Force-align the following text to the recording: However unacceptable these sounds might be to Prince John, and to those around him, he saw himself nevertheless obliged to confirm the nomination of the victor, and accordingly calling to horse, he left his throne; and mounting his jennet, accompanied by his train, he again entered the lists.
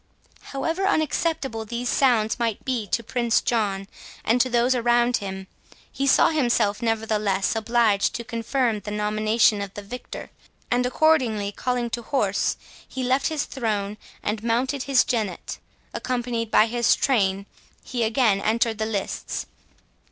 However 0.45 0.87
unacceptable 0.87 1.63
these 1.63 1.87
sounds 1.87 2.39
might 2.39 2.65
be 2.65 2.87
to 2.87 3.03
Prince 3.03 3.39
John, 3.39 3.87
and 4.25 4.41
to 4.41 4.49
those 4.49 4.73
around 4.73 5.17
him, 5.17 5.45
he 5.91 6.07
saw 6.07 6.29
himself 6.29 6.81
nevertheless 6.81 7.55
obliged 7.55 8.15
to 8.15 8.23
confirm 8.23 8.79
the 8.79 8.89
nomination 8.89 9.61
of 9.61 9.71
the 9.75 9.83
victor, 9.83 10.31
and 10.71 10.83
accordingly 10.87 11.51
calling 11.51 11.91
to 11.91 12.01
horse, 12.01 12.57
he 12.87 13.03
left 13.03 13.27
his 13.27 13.45
throne; 13.45 13.97
and 14.23 14.41
mounting 14.43 14.81
his 14.81 15.03
jennet, 15.03 15.59
accompanied 15.93 16.49
by 16.49 16.65
his 16.65 16.95
train, 16.95 17.45
he 17.83 18.01
again 18.03 18.41
entered 18.41 18.79
the 18.79 18.87
lists. 18.87 19.45